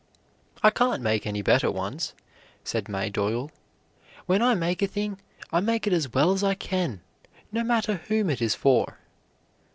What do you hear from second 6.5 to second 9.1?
can, no matter whom it is for."